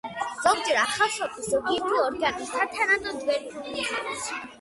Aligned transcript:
ზოგჯერ 0.43 0.77
ახალშობილის 0.83 1.49
ზოგიერთი 1.55 1.99
ორგანო 2.05 2.47
სათანადოდ 2.53 3.21
ვერ 3.29 3.45
ფუნქციონირებს. 3.53 4.27